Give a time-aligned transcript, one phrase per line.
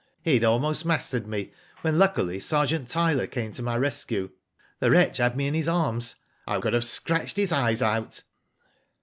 [0.23, 1.51] He had almost mastered me
[1.81, 4.31] when, luckily, Sergeant Tyler came to my rescue.
[4.79, 6.15] The wretch had me in his arms.
[6.47, 8.23] I could have scratched his eyes out."